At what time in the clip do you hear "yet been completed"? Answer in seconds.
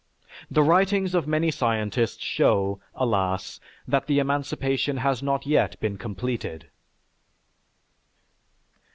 5.45-6.69